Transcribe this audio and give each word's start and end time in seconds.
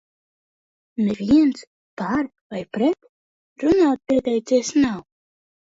"Neviens 1.09 1.61
"par" 2.01 2.23
vai 2.55 2.63
"pret" 2.79 3.63
runāt 3.69 4.05
pieteicies 4.09 4.77
nav." 4.83 5.09